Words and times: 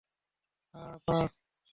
হা, 0.73 0.83
পাঁচ। 1.07 1.31